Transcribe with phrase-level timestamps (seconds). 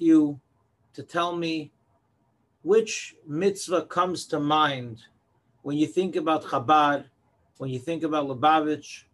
[0.00, 0.40] you
[0.94, 1.72] to tell me
[2.62, 5.02] which mitzvah comes to mind
[5.62, 7.04] when you think about Chabad,
[7.58, 9.04] when you think about Lubavitch,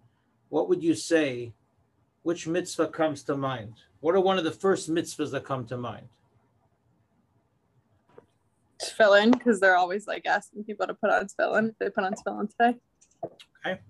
[0.48, 1.52] what would you say?
[2.22, 3.74] Which mitzvah comes to mind?
[4.00, 6.08] What are one of the first mitzvahs that come to mind?
[8.82, 11.74] Tefillin, because they're always like asking people to put on tefillin.
[11.78, 12.78] They put on tefillin today.
[13.66, 13.80] Okay.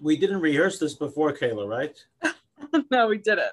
[0.00, 1.96] We didn't rehearse this before, Kayla, right?
[2.90, 3.52] no, we didn't.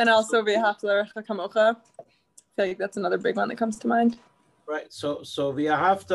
[0.00, 0.86] And also, have to
[1.28, 1.76] kamocha.
[1.76, 2.02] I
[2.56, 4.18] feel like that's another big one that comes to mind.
[4.66, 4.90] Right.
[4.90, 6.06] So, so via have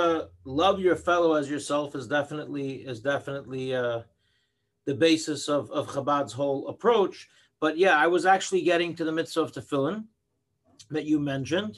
[0.43, 4.01] love your fellow as yourself is definitely is definitely uh,
[4.85, 7.29] the basis of of Chabad's whole approach.
[7.59, 10.05] But yeah, I was actually getting to the mitzvah of tefillin
[10.89, 11.77] that you mentioned.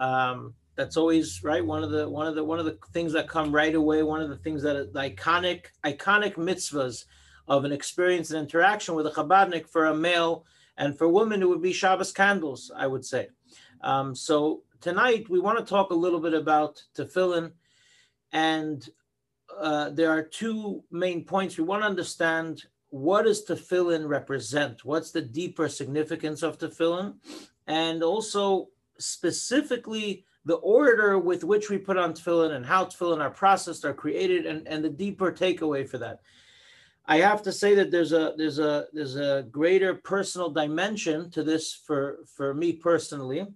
[0.00, 1.62] Um, that's always right.
[1.62, 4.02] One of the one of the one of the things that come right away.
[4.02, 7.04] One of the things that the iconic iconic mitzvahs
[7.46, 10.46] of an experience and interaction with a Chabadnik for a male
[10.76, 12.70] and for women it would be Shabbos candles.
[12.76, 13.28] I would say.
[13.82, 17.52] Um, so tonight we want to talk a little bit about tefillin,
[18.32, 18.88] and
[19.58, 21.58] uh, there are two main points.
[21.58, 24.84] We want to understand what does tefillin represent?
[24.84, 27.14] What's the deeper significance of tefillin?
[27.66, 28.68] And also
[28.98, 33.94] specifically the order with which we put on tefillin and how tefillin are processed, are
[33.94, 36.20] created, and, and the deeper takeaway for that.
[37.06, 41.42] I have to say that there's a there's a there's a greater personal dimension to
[41.42, 43.46] this for for me personally,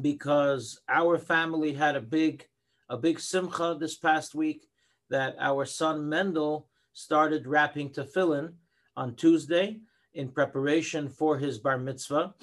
[0.00, 2.46] because our family had a big
[2.88, 4.66] a big simcha this past week
[5.10, 8.54] that our son Mendel started wrapping tefillin
[8.96, 9.80] on Tuesday
[10.14, 12.34] in preparation for his bar mitzvah.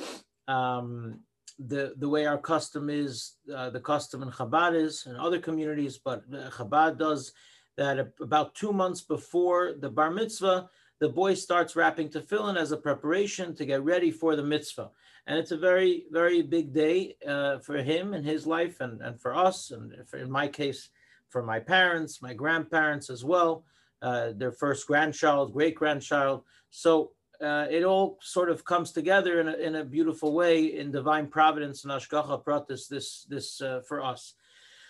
[0.47, 1.19] Um,
[1.57, 5.97] the the way our custom is, uh, the custom in Chabad is, and other communities,
[5.97, 7.31] but Chabad does
[7.77, 12.77] that about two months before the bar mitzvah, the boy starts wrapping tefillin as a
[12.77, 14.89] preparation to get ready for the mitzvah.
[15.27, 19.19] And it's a very, very big day uh, for him in his life and, and
[19.19, 20.89] for us, and for, in my case,
[21.29, 23.65] for my parents, my grandparents as well,
[24.01, 26.43] uh, their first grandchild, great grandchild.
[26.69, 30.91] So uh, it all sort of comes together in a, in a beautiful way in
[30.91, 34.35] divine providence and Hashgacha Pratis this, this uh, for us.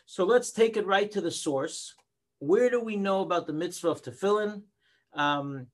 [0.06, 1.96] So let's take it right to the source.
[2.46, 4.62] Where do we know about the mitzvah of tefillin?
[5.14, 5.66] Um,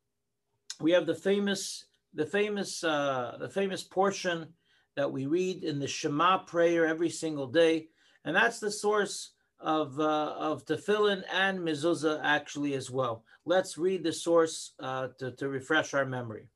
[0.79, 4.53] we have the famous, the famous, uh, the famous portion
[4.95, 7.89] that we read in the Shema prayer every single day,
[8.23, 13.25] and that's the source of uh, of tefillin and mezuzah actually as well.
[13.45, 16.47] Let's read the source uh, to, to refresh our memory.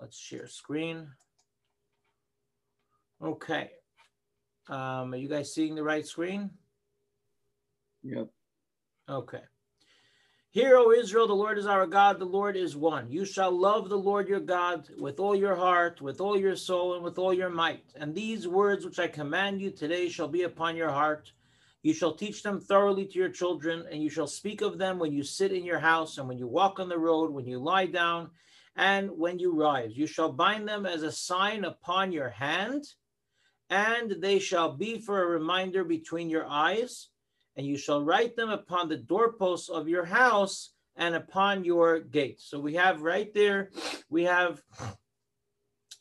[0.00, 1.08] Let's share screen.
[3.22, 3.70] Okay.
[4.68, 6.50] Um, are you guys seeing the right screen?
[8.02, 8.28] Yep.
[9.08, 9.42] Okay.
[10.50, 13.10] Hear, O Israel, the Lord is our God, the Lord is one.
[13.10, 16.94] You shall love the Lord your God with all your heart, with all your soul,
[16.94, 17.92] and with all your might.
[17.96, 21.32] And these words which I command you today shall be upon your heart.
[21.82, 25.12] You shall teach them thoroughly to your children, and you shall speak of them when
[25.12, 27.86] you sit in your house, and when you walk on the road, when you lie
[27.86, 28.30] down,
[28.76, 29.96] and when you rise.
[29.96, 32.84] You shall bind them as a sign upon your hand,
[33.68, 37.08] and they shall be for a reminder between your eyes
[37.56, 42.44] and you shall write them upon the doorposts of your house and upon your gates.
[42.48, 43.70] So we have right there,
[44.08, 44.62] we have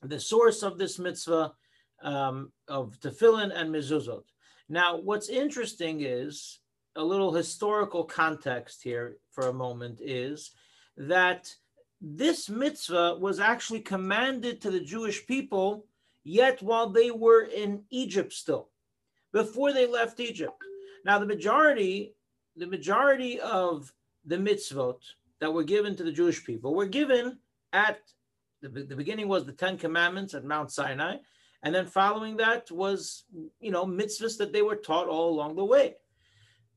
[0.02, 1.54] the source of this mitzvah
[2.02, 4.24] um, of tefillin and mezuzot.
[4.70, 6.60] Now, what's interesting is
[6.96, 10.52] a little historical context here for a moment is
[10.98, 11.54] that
[12.02, 15.86] this mitzvah was actually commanded to the Jewish people,
[16.24, 18.70] yet while they were in Egypt still,
[19.32, 20.62] before they left Egypt.
[21.06, 22.16] Now, the majority,
[22.56, 23.94] the majority of
[24.26, 25.00] the mitzvot
[25.40, 27.40] that were given to the Jewish people were given
[27.74, 28.00] at
[28.62, 31.18] the, the beginning was the Ten Commandments at Mount Sinai,
[31.64, 33.26] and then following that was
[33.60, 35.96] you know mitzvahs that they were taught all along the way.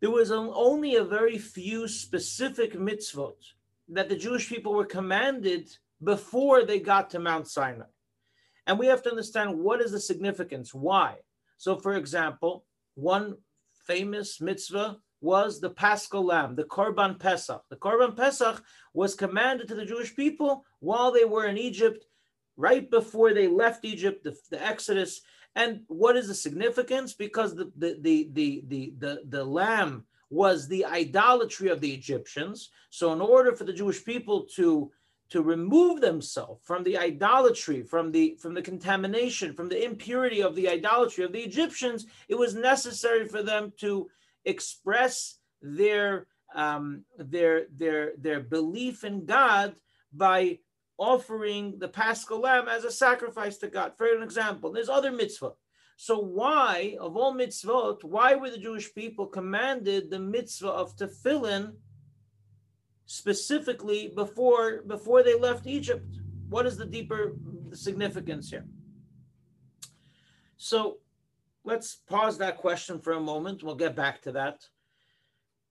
[0.01, 3.37] There was only a very few specific mitzvot
[3.89, 5.71] that the Jewish people were commanded
[6.03, 7.87] before they got to Mount Sinai.
[8.67, 11.17] And we have to understand what is the significance, why.
[11.57, 12.65] So, for example,
[12.95, 13.37] one
[13.87, 17.63] famous mitzvah was the Paschal Lamb, the Korban Pesach.
[17.71, 18.63] The Korban Pesach
[18.93, 22.05] was commanded to the Jewish people while they were in Egypt,
[22.57, 25.23] right before they left Egypt, the, the Exodus.
[25.55, 27.15] And what is the significance?
[27.15, 32.71] Because the the the the the the, the lamb was the idolatry of the Egyptians.
[32.91, 34.91] So, in order for the Jewish people to
[35.31, 40.55] to remove themselves from the idolatry, from the from the contamination, from the impurity of
[40.55, 44.09] the idolatry of the Egyptians, it was necessary for them to
[44.45, 49.75] express their um, their their their belief in God
[50.13, 50.61] by
[50.99, 53.93] offering the paschal lamb as a sacrifice to God.
[53.99, 55.53] For an example, there's other mitzvah.
[55.99, 61.73] So why, of all mitzvot, why were the Jewish people commanded the mitzvah of tefillin
[63.07, 66.19] specifically before before they left Egypt?
[66.49, 67.35] What is the deeper
[67.73, 68.67] significance here?
[70.57, 70.99] So
[71.65, 73.63] let's pause that question for a moment.
[73.63, 74.65] We'll get back to that.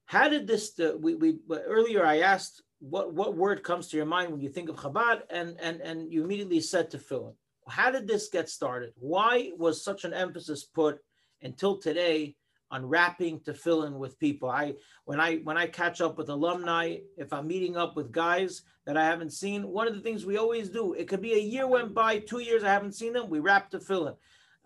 [0.06, 0.80] How did this?
[0.80, 4.50] Uh, we, we earlier I asked what what word comes to your mind when you
[4.50, 7.34] think of Chabad, and and and you immediately said to tefillin.
[7.68, 8.94] How did this get started?
[8.98, 11.00] Why was such an emphasis put
[11.42, 12.36] until today
[12.76, 14.50] on wrapping in with people?
[14.50, 14.74] I
[15.06, 18.98] when I when I catch up with alumni, if I'm meeting up with guys that
[18.98, 21.68] I haven't seen, one of the things we always do, it could be a year
[21.68, 24.16] went by, two years I haven't seen them, we wrap tefillin.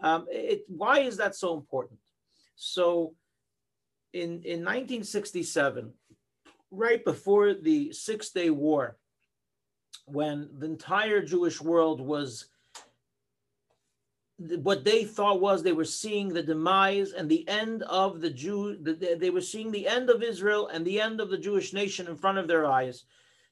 [0.02, 2.00] Um, it, why is that so important?
[2.56, 3.16] So
[4.12, 5.94] in, in 1967,
[6.72, 8.98] right before the Six Day War,
[10.06, 12.48] when the entire Jewish world was
[14.40, 18.78] what they thought was they were seeing the demise and the end of the Jew,
[18.78, 22.16] they were seeing the end of Israel and the end of the Jewish nation in
[22.16, 23.04] front of their eyes.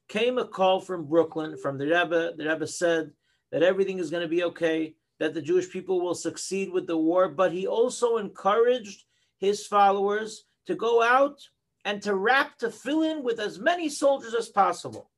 [0.07, 2.33] Came a call from Brooklyn, from the Rebbe.
[2.37, 3.11] The Rebbe said
[3.51, 6.97] that everything is going to be okay, that the Jewish people will succeed with the
[6.97, 9.03] war, but he also encouraged
[9.39, 11.41] his followers to go out
[11.83, 15.09] and to wrap in with as many soldiers as possible.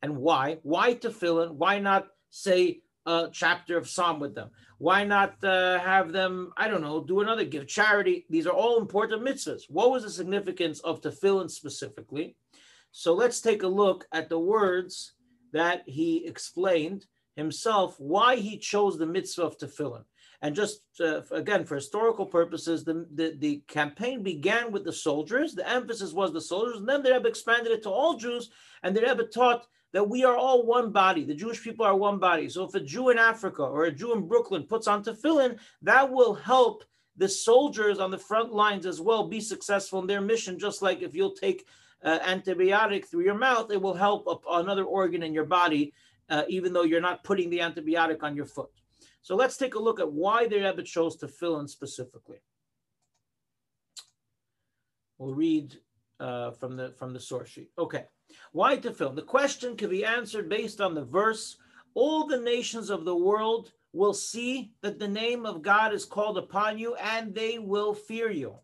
[0.00, 0.58] And why?
[0.62, 1.52] Why tefillin?
[1.52, 4.50] Why not say a chapter of Psalm with them?
[4.78, 8.26] Why not uh, have them, I don't know, do another, give charity?
[8.30, 9.62] These are all important mitzvahs.
[9.68, 12.36] What was the significance of tefillin specifically?
[12.92, 15.12] So let's take a look at the words
[15.52, 17.06] that he explained
[17.36, 20.04] himself why he chose the mitzvah of tefillin.
[20.42, 25.54] And just uh, again, for historical purposes, the, the, the, campaign began with the soldiers.
[25.54, 26.78] The emphasis was the soldiers.
[26.78, 28.50] And then the Rebbe expanded it to all Jews.
[28.82, 31.24] And the Rebbe taught that we are all one body.
[31.24, 32.48] The Jewish people are one body.
[32.48, 36.10] So if a Jew in Africa or a Jew in Brooklyn puts on tefillin, that
[36.10, 36.84] will help
[37.16, 40.58] the soldiers on the front lines as well be successful in their mission.
[40.58, 41.66] Just like if you'll take
[42.02, 45.92] uh, antibiotic through your mouth, it will help another organ in your body,
[46.28, 48.70] uh, even though you're not putting the antibiotic on your foot.
[49.22, 52.38] So let's take a look at why the Rebbe chose tefillin specifically.
[55.18, 55.76] We'll read
[56.20, 57.70] uh, from the from the source sheet.
[57.78, 58.04] Okay,
[58.52, 59.16] why to tefillin?
[59.16, 61.56] The question can be answered based on the verse.
[61.94, 66.38] All the nations of the world will see that the name of God is called
[66.38, 68.56] upon you, and they will fear you.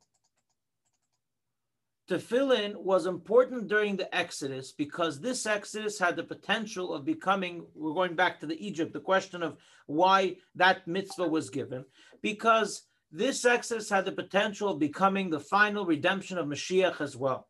[2.09, 7.95] Tefillin was important during the Exodus because this Exodus had the potential of becoming, we're
[7.95, 9.57] going back to the Egypt, the question of
[9.87, 11.85] why that mitzvah was given,
[12.23, 17.49] because this Exodus had the potential of becoming the final redemption of Mashiach as well.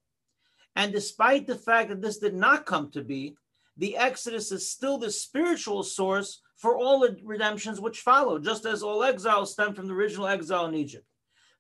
[0.75, 3.37] And despite the fact that this did not come to be,
[3.77, 8.83] the Exodus is still the spiritual source for all the redemptions which follow, just as
[8.83, 11.07] all exiles stem from the original exile in Egypt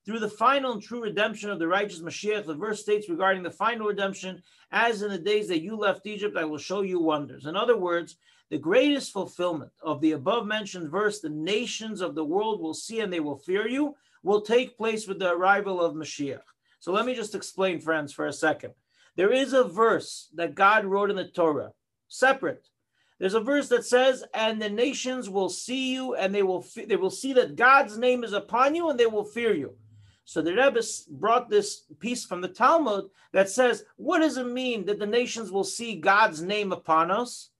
[0.06, 2.46] through the final and true redemption of the righteous Mashiach.
[2.46, 4.40] The verse states regarding the final redemption,
[4.70, 7.46] as in the days that you left Egypt, I will show you wonders.
[7.46, 8.16] In other words,
[8.50, 13.00] the greatest fulfillment of the above mentioned verse, the nations of the world will see
[13.00, 16.42] and they will fear you, will take place with the arrival of Mashiach.
[16.78, 18.74] So let me just explain, friends, for a second.
[19.16, 21.72] There is a verse that God wrote in the Torah,
[22.08, 22.68] separate.
[23.18, 26.96] There's a verse that says, "And the nations will see you, and they will they
[26.96, 29.74] will see that God's name is upon you, and they will fear you."
[30.26, 34.84] So the Rebbe brought this piece from the Talmud that says, what does it mean
[34.86, 37.50] that the nations will see God's name upon us?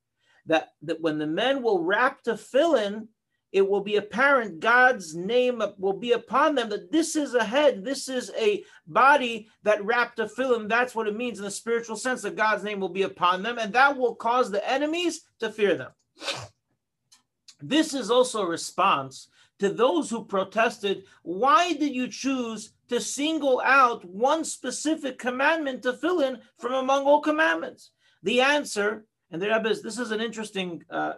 [0.46, 3.08] That, that when the men will wrap tefillin,
[3.52, 7.84] it will be apparent God's name will be upon them, that this is a head,
[7.84, 10.68] this is a body that wrapped tefillin.
[10.68, 13.58] That's what it means in the spiritual sense that God's name will be upon them,
[13.58, 15.92] and that will cause the enemies to fear them.
[17.62, 23.62] This is also a response to those who protested, why did you choose to single
[23.64, 27.90] out one specific commandment tefillin from among all commandments?
[28.22, 31.14] The answer, and the Rebbe is, this is an interesting uh,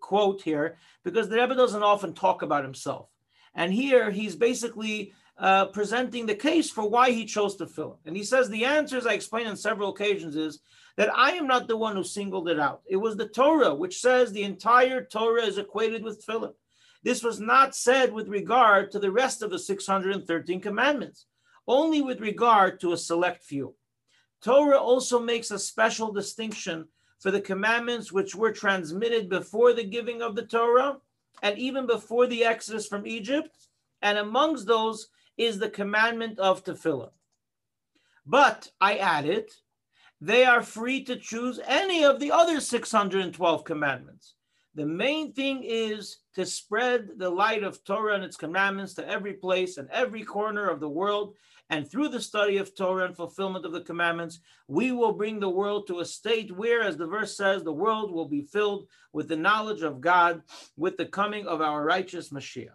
[0.00, 3.08] quote here, because the Rebbe doesn't often talk about himself.
[3.54, 7.98] And here he's basically uh, presenting the case for why he chose tefillin.
[8.04, 10.60] And he says the answer, as I explained on several occasions, is
[10.96, 12.82] that I am not the one who singled it out.
[12.88, 16.54] It was the Torah, which says the entire Torah is equated with tefillin.
[17.04, 21.26] This was not said with regard to the rest of the 613 commandments,
[21.68, 23.76] only with regard to a select few.
[24.42, 30.22] Torah also makes a special distinction for the commandments which were transmitted before the giving
[30.22, 30.98] of the Torah
[31.42, 33.68] and even before the exodus from Egypt.
[34.02, 37.10] And amongst those is the commandment of tefillah.
[38.26, 39.50] But I added,
[40.20, 44.34] they are free to choose any of the other 612 commandments.
[44.74, 49.32] The main thing is to spread the light of Torah and its commandments to every
[49.32, 51.34] place and every corner of the world.
[51.70, 55.50] And through the study of Torah and fulfillment of the commandments, we will bring the
[55.50, 59.28] world to a state where, as the verse says, the world will be filled with
[59.28, 60.42] the knowledge of God
[60.76, 62.68] with the coming of our righteous Mashiach.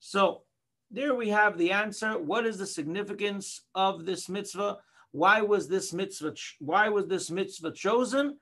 [0.00, 0.42] So
[0.90, 2.18] there we have the answer.
[2.18, 4.78] What is the significance of this mitzvah?
[5.12, 6.34] Why was this mitzvah?
[6.58, 8.38] Why was this mitzvah chosen?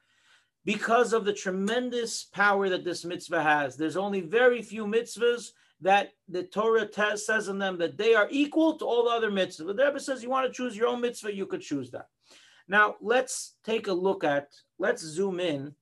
[0.64, 3.76] because of the tremendous power that this mitzvah has.
[3.76, 5.50] There's only very few mitzvahs
[5.82, 9.66] that the Torah says in them that they are equal to all the other mitzvahs.
[9.66, 12.08] But The Rebbe says you want to choose your own mitzvah, you could choose that.
[12.68, 14.48] Now let's take a look at,
[14.78, 15.74] let's zoom in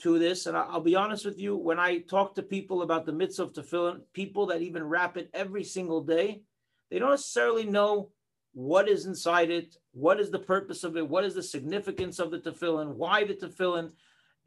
[0.00, 0.46] to this.
[0.46, 3.52] And I'll be honest with you, when I talk to people about the mitzvah of
[3.52, 6.42] tefillin, people that even wrap it every single day,
[6.90, 8.10] they don't necessarily know
[8.54, 12.30] what is inside it, what is the purpose of it, what is the significance of
[12.30, 13.90] the tefillin, why the tefillin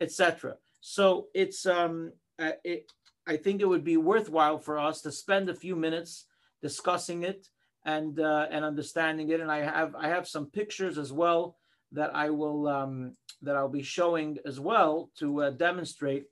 [0.01, 0.55] etc.
[0.81, 2.91] So it's um, uh, it,
[3.27, 6.25] I think it would be worthwhile for us to spend a few minutes
[6.61, 7.47] discussing it
[7.85, 9.39] and uh, and understanding it.
[9.39, 11.57] And I have I have some pictures as well
[11.91, 16.25] that I will um, that I'll be showing as well to uh, demonstrate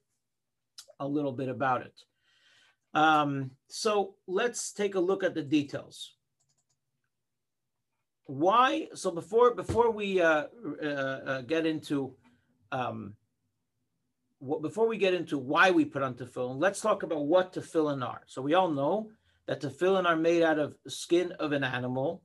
[0.99, 1.99] a little bit about it.
[2.93, 6.15] Um, so let's take a look at the details.
[8.25, 8.89] Why?
[8.93, 10.45] So before before we uh,
[10.81, 12.15] uh, uh get into
[12.71, 13.15] um,
[14.61, 18.21] before we get into why we put on tefillin, let's talk about what tefillin are.
[18.27, 19.09] So we all know
[19.47, 22.21] that tefillin are made out of skin of an animal.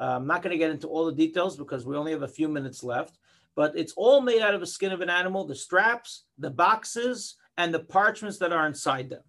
[0.00, 2.28] Uh, I'm not going to get into all the details because we only have a
[2.28, 3.18] few minutes left,
[3.54, 7.36] but it's all made out of the skin of an animal, the straps, the boxes,
[7.56, 9.22] and the parchments that are inside them.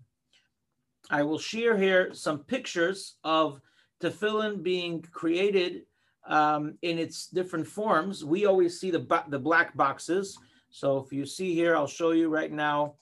[1.10, 3.60] I will share here some pictures of
[4.02, 5.84] tefillin being created
[6.28, 8.24] um, in its different forms.
[8.24, 10.38] We always see the, the black boxes
[10.70, 12.96] so if you see here, I'll show you right now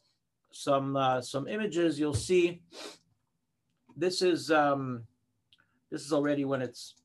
[0.51, 1.99] some uh, some images.
[1.99, 2.61] You'll see
[3.95, 5.03] this is um,
[5.91, 6.95] this is already when it's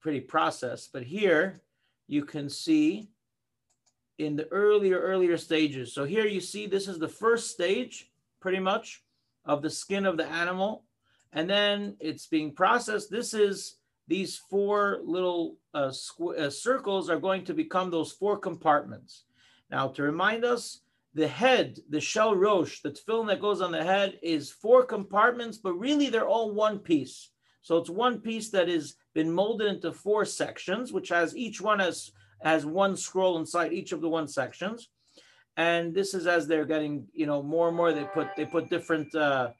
[0.00, 1.60] pretty processed, but here
[2.06, 3.08] you can see
[4.18, 5.92] in the earlier earlier stages.
[5.92, 9.02] So here you see this is the first stage, pretty much,
[9.44, 10.84] of the skin of the animal,
[11.32, 13.10] and then it's being processed.
[13.10, 13.76] This is
[14.08, 15.92] these four little uh,
[16.36, 19.24] uh, circles are going to become those four compartments.
[19.70, 20.80] Now, to remind us,
[21.14, 25.58] the head, the shel rosh, the tefillin that goes on the head is four compartments,
[25.58, 27.30] but really they're all one piece.
[27.62, 31.80] So it's one piece that has been molded into four sections, which has each one
[31.80, 32.12] has,
[32.42, 34.88] has one scroll inside each of the one sections.
[35.56, 38.70] And this is as they're getting, you know, more and more, they put they put
[38.70, 39.50] different uh,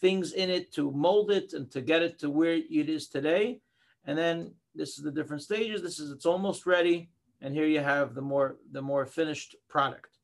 [0.00, 3.60] things in it to mold it and to get it to where it is today.
[4.04, 5.82] And then this is the different stages.
[5.82, 10.18] This is it's almost ready and here you have the more the more finished product.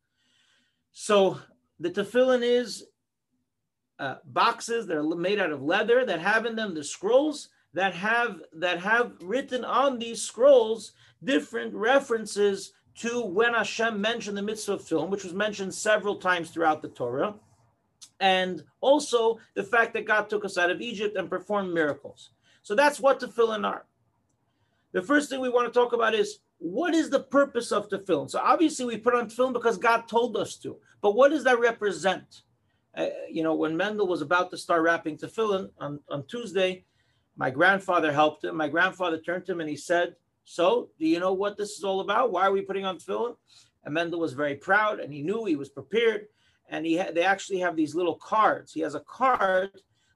[0.93, 1.39] So
[1.79, 2.87] the tefillin is
[3.99, 7.95] uh, boxes that are made out of leather that have in them the scrolls that
[7.95, 10.93] have that have written on these scrolls
[11.25, 16.51] different references to when Hashem mentioned the mitzvah of tefillin, which was mentioned several times
[16.51, 17.35] throughout the Torah,
[18.21, 22.31] and also the fact that God took us out of Egypt and performed miracles.
[22.63, 23.87] So that's what tefillin are.
[24.93, 27.99] The first thing we want to talk about is what is the purpose of the
[27.99, 28.31] tefillin?
[28.31, 31.59] So obviously we put on tefillin because God told us to, but what does that
[31.59, 32.43] represent?
[32.97, 36.85] Uh, you know, when Mendel was about to start wrapping tefillin on, on Tuesday,
[37.37, 38.57] my grandfather helped him.
[38.57, 40.15] My grandfather turned to him and he said,
[40.45, 42.31] so do you know what this is all about?
[42.31, 43.35] Why are we putting on tefillin?
[43.85, 46.27] And Mendel was very proud and he knew he was prepared.
[46.69, 48.73] And he had, they actually have these little cards.
[48.73, 49.71] He has a card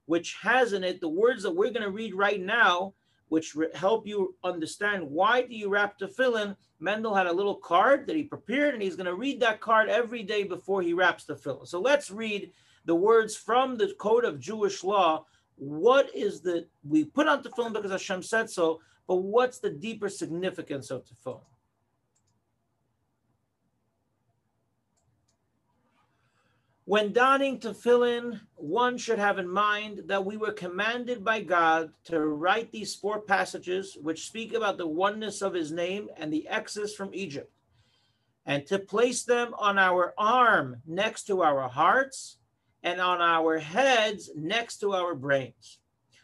[0.05, 2.95] which has in it the words that we're going to read right now
[3.29, 6.57] which re- help you understand why do you wrap the tefillin.
[6.79, 9.89] Mendel had a little card that he prepared, and he's going to read that card
[9.89, 11.67] every day before he wraps the tefillin.
[11.67, 12.53] So let's read
[12.85, 15.25] the words from the code of Jewish law.
[15.57, 20.09] What is the we put on tefillin because Hashem said so, but what's the deeper
[20.09, 21.41] significance of tefillin?
[26.87, 32.21] When donning tefillin, one should have in mind that we were commanded by God to
[32.21, 36.95] write these four passages which speak about the oneness of his name and the exodus
[36.95, 37.53] from Egypt,
[38.47, 42.37] and to place them on our arm next to our hearts
[42.85, 45.81] and on our heads next to our brains,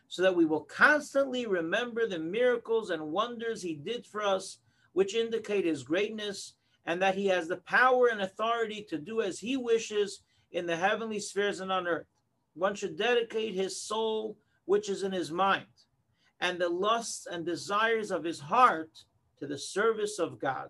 [0.06, 4.58] so that we will constantly remember the miracles and wonders he did for us,
[4.92, 6.54] which indicate his greatness,
[6.86, 10.76] and that he has the power and authority to do as he wishes in the
[10.76, 12.06] heavenly spheres and on earth.
[12.54, 15.66] One should dedicate his soul, which is in his mind,
[16.40, 18.90] and the lusts and desires of his heart
[19.40, 20.68] to the service of God.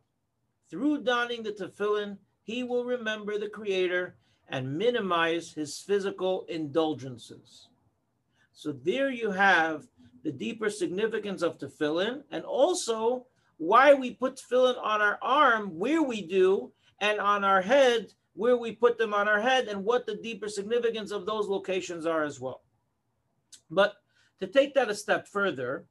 [0.71, 4.17] Through donning the tefillin, he will remember the Creator
[4.49, 7.69] and minimize his physical indulgences.
[8.53, 9.87] So there you have
[10.23, 16.03] the deeper significance of tefillin and also why we put tefillin on our arm where
[16.03, 20.07] we do and on our head where we put them on our head and what
[20.07, 22.63] the deeper significance of those locations are as well.
[23.71, 23.95] But
[24.41, 25.87] to take that a step further,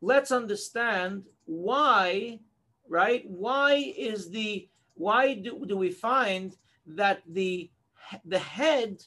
[0.00, 2.40] let's understand why,
[2.88, 3.24] right?
[3.26, 6.56] Why is the why do, do we find
[6.86, 7.70] that the
[8.24, 9.02] the head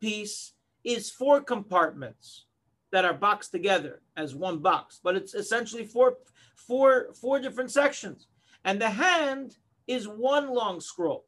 [0.00, 0.52] piece
[0.84, 2.44] is four compartments
[2.92, 6.18] that are boxed together as one box, but it's essentially four,
[6.54, 8.28] four, four different sections.
[8.64, 9.56] And the hand
[9.88, 11.26] is one long scroll.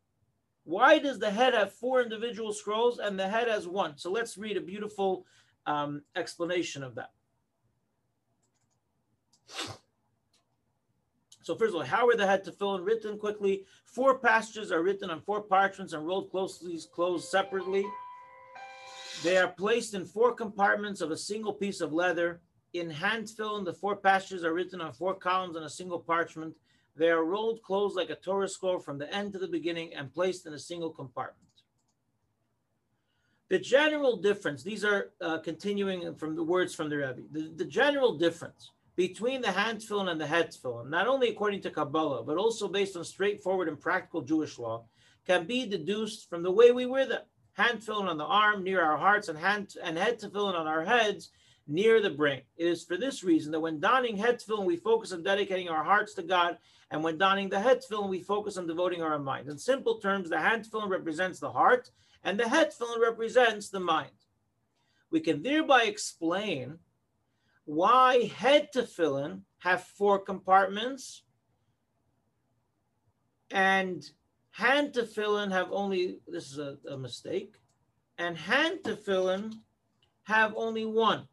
[0.66, 3.96] Why does the head have four individual scrolls and the head has one?
[3.96, 5.25] So let's read a beautiful
[5.64, 7.12] um, explanation of that.
[11.40, 13.64] So first of all, how were the head tefillin written quickly?
[13.85, 17.87] Four passages are written on four parchments and rolled closely, closed separately.
[19.23, 22.40] They are placed in four compartments of a single piece of leather.
[22.73, 26.56] In hand tefillin, the four passages are written on four columns on a single parchment.
[26.97, 30.12] They are rolled closed like a Torah scroll from the end to the beginning and
[30.12, 31.43] placed in a single compartment.
[33.49, 37.65] The general difference, these are uh, continuing from the words from the Rebbe, the, the
[37.65, 42.25] general difference between the hand tefillin and the head tefillin, not only according to Kabbalah,
[42.25, 44.85] but also based on straightforward and practical Jewish law,
[45.26, 47.23] can be deduced from the way we wear them.
[47.53, 50.85] Hand tefillin on the arm near our hearts and hand and head tefillin on our
[50.85, 51.31] heads
[51.66, 52.42] near the brain.
[52.56, 56.14] It is for this reason that when donning tefillin, we focus on dedicating our hearts
[56.14, 56.58] to God,
[56.90, 59.49] and when donning the head tefillin, we focus on devoting our mind.
[59.49, 61.90] In simple terms, the hand represents the heart,
[62.23, 64.11] and the head tefillin represents the mind.
[65.11, 66.78] We can thereby explain
[67.64, 71.23] why head tefillin have four compartments
[73.50, 74.08] and
[74.50, 77.54] hand tefillin have only, this is a, a mistake,
[78.18, 79.52] and hand tefillin
[80.25, 81.28] have only one,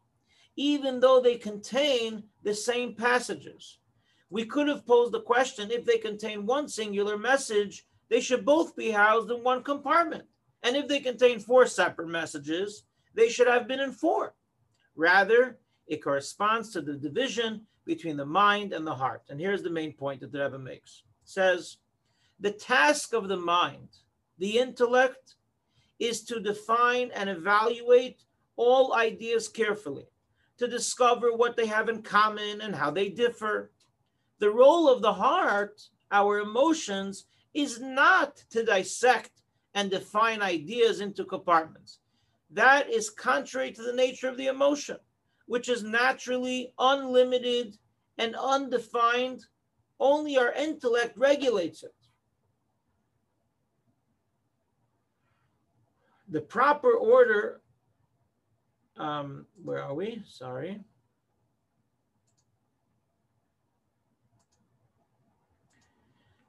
[0.56, 3.78] even though they contain the same passages.
[4.30, 8.76] We could have posed the question if they contain one singular message, they should both
[8.76, 10.24] be housed in one compartment.
[10.62, 14.34] And if they contain four separate messages, they should have been in four.
[14.96, 19.22] Rather, it corresponds to the division between the mind and the heart.
[19.28, 21.02] And here's the main point that the Rebbe makes.
[21.22, 21.78] It says,
[22.40, 23.88] the task of the mind,
[24.38, 25.34] the intellect,
[25.98, 28.22] is to define and evaluate
[28.56, 30.06] all ideas carefully,
[30.58, 33.70] to discover what they have in common and how they differ.
[34.38, 39.42] The role of the heart, our emotions, is not to dissect
[39.74, 41.98] and define ideas into compartments.
[42.50, 44.96] That is contrary to the nature of the emotion
[45.46, 47.76] which is naturally unlimited
[48.18, 49.44] and undefined.
[50.00, 51.94] Only our intellect regulates it.
[56.28, 57.60] The proper order,
[58.96, 60.22] um, where are we?
[60.28, 60.80] Sorry.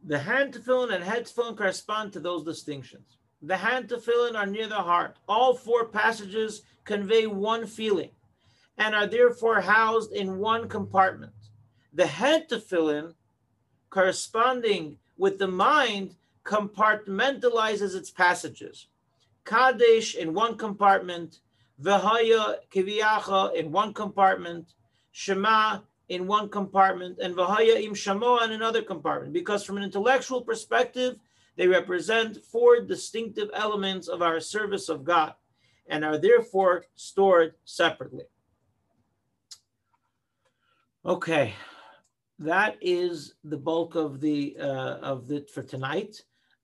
[0.07, 3.17] The hand tefillin and head tefillin correspond to those distinctions.
[3.41, 5.17] The hand tefillin are near the heart.
[5.27, 8.11] All four passages convey one feeling
[8.77, 11.33] and are therefore housed in one compartment.
[11.93, 13.15] The head tefillin,
[13.89, 18.87] corresponding with the mind, compartmentalizes its passages.
[19.43, 21.39] Kadesh in one compartment,
[21.81, 24.73] Vahaya Ki Yeviacha in one compartment,
[25.11, 29.33] Shema in one compartment, and Vahaya Im Shamo in another compartment.
[29.33, 31.17] Because from an intellectual perspective,
[31.55, 35.33] they represent four distinctive elements of our service of God
[35.87, 38.25] and are therefore stored separately.
[41.05, 41.53] Okay,
[42.39, 46.23] that is the bulk of the uh, of the for tonight,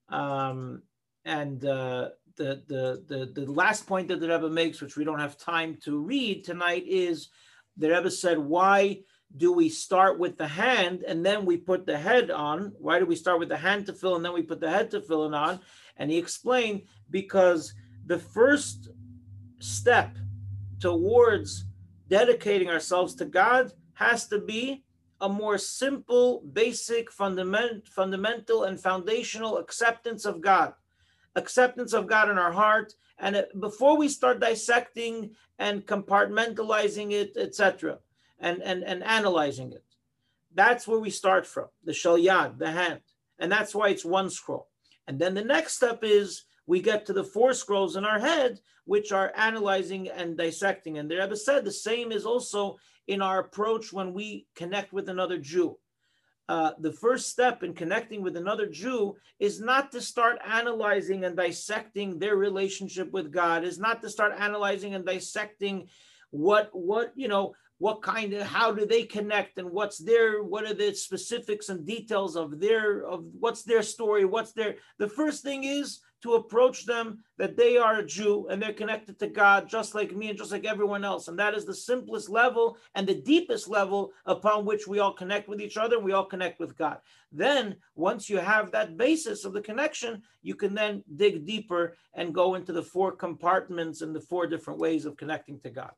[0.09, 0.81] um,
[1.25, 2.09] and uh,
[2.41, 5.77] the, the the the last point that the Rebbe makes, which we don't have time
[5.83, 7.29] to read tonight, is
[7.77, 9.01] the Rebbe said, "Why
[9.37, 12.73] do we start with the hand and then we put the head on?
[12.77, 15.37] Why do we start with the hand tefillin and then we put the head tefillin
[15.37, 15.59] on?"
[15.97, 17.73] And he explained because
[18.05, 18.89] the first
[19.59, 20.17] step
[20.79, 21.65] towards
[22.07, 24.83] dedicating ourselves to God has to be
[25.21, 30.73] a more simple, basic, fundament, fundamental, and foundational acceptance of God.
[31.35, 32.93] Acceptance of God in our heart.
[33.17, 37.99] And uh, before we start dissecting and compartmentalizing it, etc.,
[38.39, 39.83] and, and, and analyzing it,
[40.53, 43.01] that's where we start from the shel yad, the hand.
[43.39, 44.67] And that's why it's one scroll.
[45.07, 48.59] And then the next step is we get to the four scrolls in our head,
[48.85, 50.97] which are analyzing and dissecting.
[50.97, 55.09] And the Rebbe said the same is also in our approach when we connect with
[55.09, 55.77] another Jew.
[56.51, 61.37] Uh, the first step in connecting with another Jew is not to start analyzing and
[61.37, 65.87] dissecting their relationship with God, is not to start analyzing and dissecting
[66.31, 70.65] what what you know what kind of how do they connect and what's their what
[70.65, 75.43] are the specifics and details of their of what's their story what's their the first
[75.43, 79.67] thing is to approach them that they are a Jew and they're connected to God
[79.67, 81.27] just like me and just like everyone else.
[81.27, 85.49] And that is the simplest level and the deepest level upon which we all connect
[85.49, 85.95] with each other.
[85.97, 86.99] and We all connect with God.
[87.31, 92.33] Then, once you have that basis of the connection, you can then dig deeper and
[92.33, 95.91] go into the four compartments and the four different ways of connecting to God.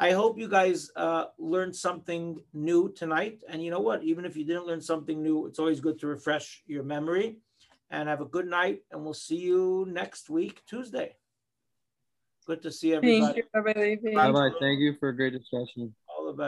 [0.00, 3.42] I hope you guys uh, learned something new tonight.
[3.48, 4.04] And you know what?
[4.04, 7.38] Even if you didn't learn something new, it's always good to refresh your memory
[7.90, 8.80] and have a good night.
[8.90, 11.16] And we'll see you next week, Tuesday.
[12.46, 13.20] Good to see everybody.
[13.20, 13.96] Thank you, everybody.
[14.14, 14.50] Bye bye.
[14.58, 15.94] Thank you for a great discussion.